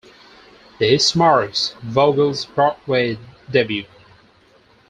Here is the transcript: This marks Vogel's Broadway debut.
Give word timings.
This 0.79 1.15
marks 1.15 1.75
Vogel's 1.83 2.45
Broadway 2.47 3.19
debut. 3.51 3.85